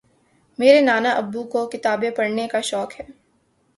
میرے 0.59 0.79
نانا 0.81 1.11
ابو 1.13 1.43
کو 1.51 1.65
کتابیں 1.73 2.09
پڑھنے 2.17 2.47
کا 2.47 2.61
شوق 2.69 2.99
ہے 2.99 3.05